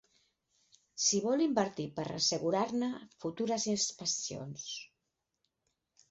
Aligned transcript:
S’hi 1.01 1.17
vol 1.25 1.41
invertir 1.45 1.83
per 1.99 2.05
assegurar-ne 2.15 2.89
futures 3.25 3.67
expansions. 3.75 4.65